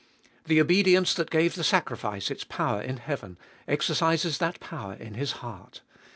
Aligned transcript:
The 0.45 0.59
obedience 0.59 1.13
that 1.13 1.29
gave 1.29 1.53
the 1.53 1.63
sacrifice 1.63 2.31
its 2.31 2.43
power 2.43 2.81
in 2.81 2.97
heaven, 2.97 3.37
exercises 3.67 4.39
that 4.39 4.59
power 4.59 4.95
in 4.95 5.13
his 5.13 5.31
heart. 5.45 5.81